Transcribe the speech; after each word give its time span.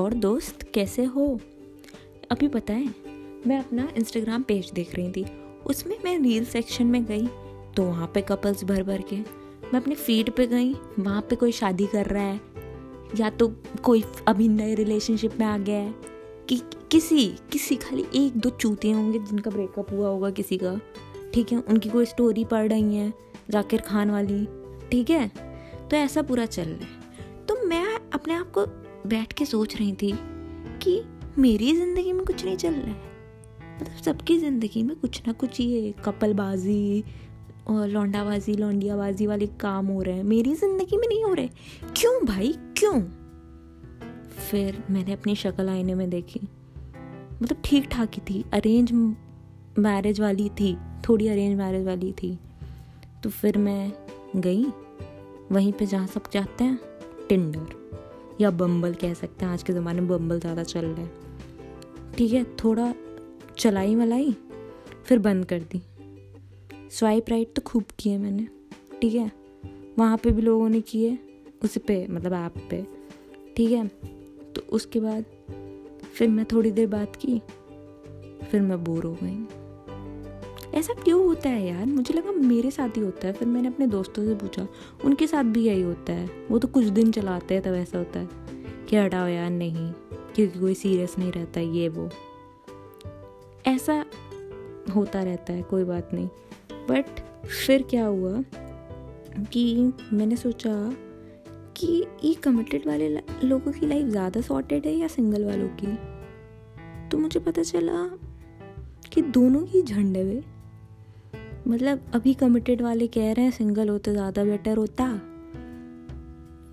और 0.00 0.14
दोस्त 0.14 0.62
कैसे 0.74 1.04
हो? 1.04 1.40
अभी 2.30 2.48
है, 2.74 2.94
मैं 3.46 3.58
अपना 3.58 3.88
इंस्टाग्राम 3.96 4.42
पेज 4.42 4.70
देख 4.70 4.94
रही 4.94 5.12
थी। 5.12 5.26
उसमें 5.66 5.96
मैं 6.04 6.18
रील 6.18 6.44
सेक्शन 6.44 6.86
में 6.86 7.04
गई 7.04 7.26
तो 7.76 7.82
वहाँ 7.82 8.10
पे 8.14 8.20
कपल्स 8.20 8.64
भर 8.64 8.82
भर 8.82 9.02
के। 9.02 9.16
मैं 9.72 9.76
अपने 9.76 9.94
फ़ीड 9.94 10.30
पे 10.30 10.46
गई, 10.46 10.72
वहाँ 10.74 11.22
पे 11.22 11.36
कोई 11.36 11.52
शादी 11.52 11.86
कर 11.86 12.06
रहा 12.06 12.22
है। 12.22 12.40
या 13.16 13.30
तो 13.30 13.56
कोई 13.82 14.04
अभी 14.26 14.48
नए 14.48 14.74
रिलेशनशिप 14.74 15.32
में 15.40 15.46
आ 15.46 15.58
गया 15.58 15.78
है। 15.78 15.94
कि, 16.48 16.62
किसी 16.90 17.28
किसी 17.52 17.76
खाली 17.76 18.06
एक 18.14 18.36
दो 18.36 18.50
चूते 18.50 18.90
होंगे 18.90 19.18
जिनका 19.18 19.50
ब्रेकअप 19.50 19.90
हुआ 19.90 20.08
होगा 20.08 20.30
किसी 20.30 20.58
का। 20.58 20.80
ठीक 21.34 21.52
है, 21.52 21.58
उनकी 21.58 21.88
कोई 21.88 22.04
स्टोरी 22.04 22.44
पढ़ 22.44 22.68
रही 22.68 22.96
है, 22.96 23.14
जाकिर 23.50 23.80
खान 23.80 24.10
वाली। 24.10 24.48
ठीक 24.92 25.10
है 25.10 25.28
तो 25.90 25.96
ऐसा 25.96 26.22
पूरा 26.22 26.46
चल 26.46 26.62
रहा 26.62 26.74
है। 26.74 27.00
तो 27.46 27.66
मैं 27.66 28.00
अपने 28.12 28.34
आप 28.34 28.52
को 28.58 28.89
बैठ 29.06 29.32
के 29.32 29.44
सोच 29.44 29.76
रही 29.76 29.92
थी 29.92 30.12
कि 30.82 31.02
मेरी 31.38 31.74
ज़िंदगी 31.76 32.12
में 32.12 32.24
कुछ 32.26 32.44
नहीं 32.44 32.56
चल 32.56 32.74
रहा 32.74 32.92
है। 32.92 33.08
मतलब 33.80 33.96
सबकी 33.96 34.38
ज़िंदगी 34.38 34.82
में 34.82 34.96
कुछ 34.96 35.22
ना 35.26 35.32
कुछ 35.32 35.60
ये 35.60 35.94
कपलबाजी 36.04 37.04
और 37.68 37.88
लौंडाबाजी, 37.88 38.54
लौंडियाबाजी 38.54 39.26
वाले 39.26 39.46
काम 39.46 39.86
हो 39.86 40.02
रहे 40.02 40.14
हैं। 40.14 40.24
मेरी 40.24 40.54
ज़िंदगी 40.54 40.96
में 40.96 41.06
नहीं 41.08 41.24
हो 41.24 41.32
रहे। 41.34 41.48
क्यों 41.96 42.24
भाई? 42.26 42.52
क्यों? 42.76 43.00
फिर 44.50 44.82
मैंने 44.90 45.12
अपनी 45.12 45.34
शक्ल 45.36 45.68
आईने 45.68 45.94
में 45.94 46.08
देखी। 46.10 46.40
मतलब 47.42 47.62
ठीक 47.64 47.88
ठाक 47.90 48.14
ही 48.14 48.20
थी। 48.30 48.44
अरेंज 48.52 48.92
मैरिज 49.78 50.20
वाली 50.20 50.48
थी। 50.48 50.76
थोड़ी 51.08 51.28
अरेंज 51.28 51.58
मैरिज 51.58 51.86
वाली 51.86 52.12
थी। 52.12 52.38
तो 53.22 53.30
फिर 53.30 53.58
मैं 53.58 53.92
गई। 54.36 54.64
वहीं 55.52 55.72
पे 55.72 55.86
जहाँ 55.86 56.06
सब 56.06 56.22
जाते 56.32 56.64
हैं 56.64 56.80
टिंडर 57.28 57.78
या 58.40 58.50
बम्बल 58.50 58.94
कह 58.94 59.14
सकते 59.14 59.44
हैं, 59.44 59.52
आज 59.52 59.62
के 59.62 59.72
ज़माने 59.72 60.00
में 60.00 60.08
बम्बल 60.08 60.40
ज़्यादा 60.40 60.62
चल 60.62 60.86
रहा 60.86 61.00
है। 61.00 62.12
ठीक 62.12 62.32
है, 62.32 62.44
थोड़ा 62.64 62.92
चलाई 63.58 63.94
मलाई, 63.94 64.34
फिर 65.04 65.18
बंद 65.18 65.44
कर 65.44 65.60
दी। 65.72 65.82
स्वाइप 66.90 67.30
राइट 67.30 67.52
तो 67.56 67.62
खूब 67.62 67.84
किए 67.98 68.18
मैंने, 68.18 68.46
ठीक 69.00 69.14
है। 69.14 69.30
वहाँ 69.98 70.16
पे 70.16 70.30
भी 70.30 70.42
लोगों 70.42 70.68
ने 70.68 70.80
किए, 70.80 71.18
उस 71.64 71.78
पे 71.78 72.06
मतलब 72.10 72.32
ऐप 72.34 72.54
पे, 72.70 72.82
ठीक 73.56 73.70
है। 73.70 73.86
तो 74.54 74.62
उसके 74.72 75.00
बाद 75.00 75.24
फिर 76.14 76.28
मैं 76.28 76.44
थोड़ी 76.44 76.70
देर 76.70 76.86
बात 76.86 77.16
की, 77.16 77.38
फिर 78.50 78.60
मैं 78.60 78.82
बोर 78.84 79.04
हो 79.04 79.16
गई। 79.22 79.59
ऐसा 80.74 80.92
क्यों 80.92 81.24
होता 81.24 81.48
है 81.48 81.66
यार? 81.66 81.86
मुझे 81.86 82.14
लगा 82.14 82.32
मेरे 82.32 82.70
साथ 82.70 82.88
ही 82.88 83.00
होता 83.00 83.26
है, 83.26 83.32
फिर 83.32 83.48
मैंने 83.48 83.68
अपने 83.68 83.86
दोस्तों 83.86 84.24
से 84.24 84.34
पूछा, 84.34 84.68
उनके 85.04 85.26
साथ 85.26 85.44
भी 85.44 85.64
यही 85.64 85.82
होता 85.82 86.12
है। 86.12 86.30
वो 86.50 86.58
तो 86.58 86.68
कुछ 86.68 86.84
दिन 86.84 87.12
चलाते 87.12 87.54
हैं 87.54 87.62
तब 87.62 87.74
ऐसा 87.74 87.98
होता 87.98 88.20
है। 88.20 88.28
कि 88.88 88.96
हटाओ 88.96 89.26
यार, 89.26 89.50
नहीं, 89.50 89.92
क्योंकि 90.34 90.58
कोई 90.58 90.74
सीरियस 90.74 91.18
नहीं 91.18 91.32
रहता, 91.32 91.60
ये 91.60 91.88
वो। 91.88 92.10
ऐसा 93.66 94.04
होता 94.96 95.22
रहता 95.22 95.52
है, 95.52 95.62
कोई 95.62 95.84
बात 95.84 96.10
नहीं। 96.14 96.28
बट 96.90 97.04
फिर 97.66 97.82
क्या 97.82 98.06
हुआ 98.06 98.44
कि 99.52 99.92
मैंने 100.12 100.36
सोचा 100.36 100.96
कि 101.76 102.06
ये 102.24 102.34
कमिटेड 102.34 102.86
वाले 102.86 103.08
लोगों 103.44 103.72
की 103.72 103.86
लाइफ 103.86 104.06
ज़्यादा 104.06 104.40
सॉर्टेड 104.40 104.86
है 104.86 104.94
या 104.94 105.08
सिंगल 105.08 105.44
वालों 105.44 105.68
की? 105.68 105.98
तो 107.08 107.18
मुझे 107.18 107.40
पता 107.40 107.62
चला 107.62 108.10
कि 109.12 109.22
दोनों 109.22 109.60
की 109.60 109.82
झंडे 109.82 110.18
है 110.18 110.49
मतलब 111.70 112.10
अभी 112.14 112.34
कमिटेड 112.34 112.82
वाले 112.82 113.06
कह 113.06 113.32
रहे 113.32 113.44
हैं 113.44 113.50
सिंगल 113.52 113.88
हो 113.88 113.98
तो 113.98 114.12
ज़्यादा 114.12 114.44
बेटर 114.44 114.76
होता। 114.76 115.04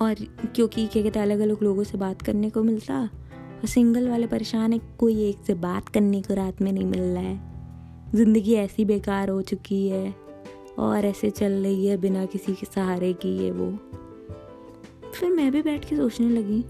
और 0.00 0.14
क्योंकि 0.46 0.86
क्या 0.86 1.02
कहते 1.02 1.20
अलग 1.20 1.40
अलग 1.40 1.62
लोगों 1.62 1.84
से 1.84 1.98
बात 1.98 2.22
करने 2.22 2.50
को 2.50 2.62
मिलता। 2.62 3.00
और 3.00 3.66
सिंगल 3.66 4.08
वाले 4.08 4.26
परेशान 4.26 4.72
है, 4.72 4.80
कोई 4.98 5.22
एक 5.24 5.44
से 5.46 5.54
बात 5.56 5.88
करने 5.88 6.22
को 6.22 6.34
रात 6.34 6.62
में 6.62 6.72
नहीं 6.72 6.84
मिल 6.84 7.00
रहा 7.00 7.22
है। 7.22 8.12
ज़िंदगी 8.14 8.54
ऐसी 8.54 8.84
बेकार 8.84 9.28
हो 9.28 9.40
चुकी 9.42 9.86
है, 9.88 10.14
और 10.78 11.06
ऐसे 11.06 11.30
चल 11.30 11.52
रही 11.52 11.86
है, 11.86 11.96
बिना 11.96 12.24
किसी 12.26 12.54
के 12.54 12.66
सहारे 12.66 13.12
की 13.14 13.36
ये 13.38 13.50
वो। 13.50 13.70
फिर 15.10 15.30
मैं 15.30 15.50
भी 15.52 15.62
बैठ 15.62 15.88
के 15.88 15.96
सोचने 15.96 16.28
लगी 16.30 16.62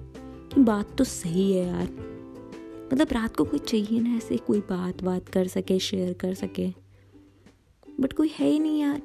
कि 0.54 0.60
बात 0.60 0.96
तो 0.98 1.04
सही 1.04 1.52
है 1.52 1.66
यार। 1.66 1.88
मतलब 2.92 3.08
रात 3.12 3.36
को 3.36 3.44
कोई 3.44 3.58
चाहिए 3.58 4.00
ना, 4.00 4.16
ऐसे 4.16 4.36
कोई 4.36 4.60
बात 4.60 5.02
बात 5.04 5.28
कर 5.28 5.46
सके 5.46 5.78
शेयर 5.78 6.12
कर 6.12 6.34
सके। 6.34 6.68
बट 8.00 8.12
कोई 8.12 8.30
है 8.38 8.48
ही 8.48 8.58
नहीं 8.58 8.80
यार। 8.80 9.00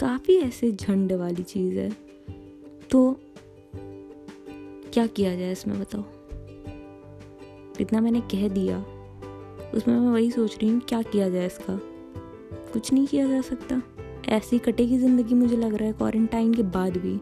काफ़ी 0.00 0.36
ऐसे 0.36 0.70
झंड 0.72 1.12
वाली 1.12 1.42
चीज़ 1.42 1.78
है। 1.78 1.90
तो 2.90 3.20
क्या 4.92 5.06
किया 5.06 5.34
जाए 5.36 5.52
इसमें 5.52 5.78
बताओ? 5.80 6.04
इतना 7.80 8.00
मैंने 8.00 8.20
कह 8.20 8.48
दिया, 8.48 8.78
उसमें 9.74 9.94
मैं 9.96 10.08
वही 10.08 10.30
सोच 10.30 10.56
रही 10.56 10.68
हूँ, 10.70 10.80
क्या 10.80 11.02
किया 11.02 11.28
जाए 11.28 11.46
इसका? 11.46 11.78
कुछ 12.72 12.92
नहीं 12.92 13.06
किया 13.06 13.26
जा 13.28 13.40
सकता। 13.40 13.82
ऐसी 14.28 14.58
कटेगी 14.58 14.98
ज़िंदगी 14.98 15.34
मुझे 15.34 15.56
लग 15.56 15.74
रहा 15.74 15.86
है 15.86 15.92
क्वारंटाइन 15.92 16.54
के 16.54 16.62
बाद 16.62 16.96
भी। 16.96 17.18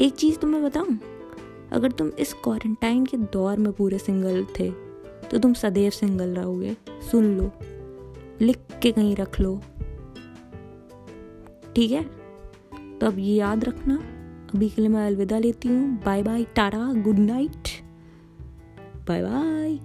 एक 0.00 0.14
चीज़ 0.14 0.38
तो 0.38 0.46
मैं 0.46 0.62
बताऊँ? 0.64 0.98
अगर 1.72 1.92
तुम 1.92 2.08
इस 2.08 2.32
क्वारंटाइन 2.34 3.04
के 3.06 3.16
दौर 3.16 3.58
में 3.58 3.72
पूरे 3.72 3.98
सिंगल 3.98 4.44
थे 4.58 4.70
तो 5.30 5.38
तुम 5.38 5.52
सदैव 5.54 5.90
सिंगल 5.90 6.34
रहोगे। 6.34 6.76
सुन 7.10 7.24
लो। 7.38 7.50
लिख 8.40 8.58
के 8.82 8.92
कहीं 8.92 9.16
रख 9.16 9.40
लो। 9.40 9.62
ठीक 11.76 11.90
है? 11.90 12.04
तो 12.98 13.06
अब 13.06 13.18
ये 13.18 13.34
याद 13.34 13.64
रखना। 13.64 13.94
अभी 14.54 14.68
के 14.68 14.82
लिए 14.82 14.90
मैं 14.90 15.06
अलविदा 15.06 15.38
लेती 15.38 15.68
हूँ। 15.68 16.02
Bye 16.04 16.22
bye 16.22 16.44
tata 16.44 16.92
good 16.92 17.18
night 17.18 17.68
bye 19.08 19.22
bye 19.22 19.78